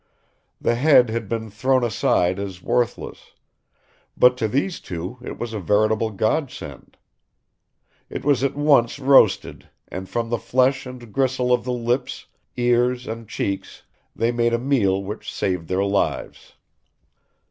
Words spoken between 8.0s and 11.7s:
It was at once roasted, and from the flesh and gristle of